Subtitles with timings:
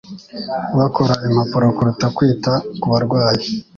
[0.77, 3.45] bakora impapuro kuruta kwita ku barwayi.